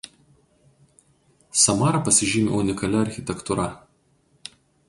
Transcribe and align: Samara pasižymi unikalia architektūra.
Samara 1.65 2.01
pasižymi 2.09 2.57
unikalia 2.63 3.05
architektūra. 3.09 3.71